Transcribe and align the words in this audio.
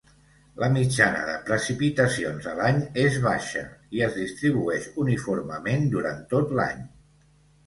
La 0.61 0.67
mitjana 0.75 1.19
de 1.25 1.35
precipitacions 1.49 2.47
a 2.53 2.53
l'any 2.61 2.79
és 3.03 3.19
baixa, 3.27 3.61
i 3.99 4.03
es 4.07 4.17
distribueix 4.23 4.89
uniformement 5.05 5.87
durant 5.95 6.27
tot 6.35 6.57
l'any. 6.63 6.83